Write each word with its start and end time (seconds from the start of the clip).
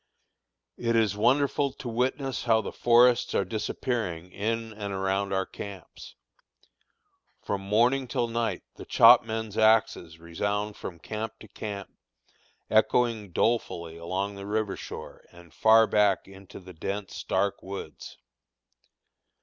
It 0.77 0.95
is 0.95 1.15
wonderful 1.15 1.73
to 1.73 1.87
witness 1.87 2.45
how 2.45 2.59
the 2.61 2.71
forests 2.71 3.35
are 3.35 3.45
disappearing 3.45 4.31
in 4.31 4.73
and 4.73 4.91
around 4.93 5.31
our 5.31 5.45
camps. 5.45 6.15
From 7.43 7.61
morning 7.61 8.07
till 8.07 8.27
night 8.27 8.63
the 8.77 8.85
chopmen's 8.85 9.59
axes 9.59 10.17
resound 10.17 10.75
from 10.75 10.97
camp 10.97 11.37
to 11.41 11.47
camp, 11.47 11.91
echoing 12.67 13.29
dolefully 13.31 13.95
along 13.95 14.33
the 14.33 14.47
river 14.47 14.75
shore 14.75 15.23
and 15.31 15.53
far 15.53 15.85
back 15.85 16.27
into 16.27 16.59
the 16.59 16.73
dense, 16.73 17.21
dark 17.23 17.61
woods. 17.61 18.17